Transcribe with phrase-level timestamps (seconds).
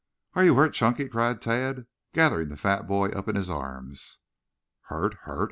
[0.33, 4.17] "Are you hurt, Chunky?" cried Tad, gathering the fat boy up in his arms.
[4.85, 5.13] "Hurt?
[5.25, 5.39] Hurt?"